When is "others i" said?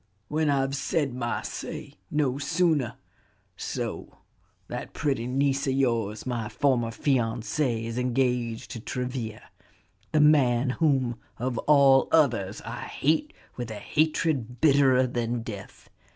12.11-12.79